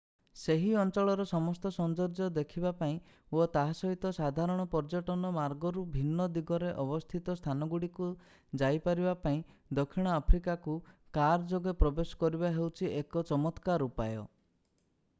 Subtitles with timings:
[0.41, 2.95] ସେହି ଅଞ୍ଚଳର ସମସ୍ତ ସୌନ୍ଦର୍ଯ୍ୟ ଦେଖିବା ପାଇଁ
[3.41, 8.09] ଓ ତାହା ସହିତ ସାଧାରଣ ପର୍ଯ୍ୟଟନ ମାର୍ଗରୁ ଭିନ୍ନ ଦିଗରେ ଅବସ୍ଥିତ ସ୍ଥାନଗୁଡ଼ିକୁ
[8.63, 9.37] ଯାଇପାରିବା ପାଇଁ
[9.81, 10.79] ଦକ୍ଷିଣ ଆଫ୍ରିକାକୁ
[11.19, 14.23] କାର ଯୋଗେ ପ୍ରବେଶ କରିବା ହେଉଛି ଏକ ଚମତ୍କାର ଉପାୟ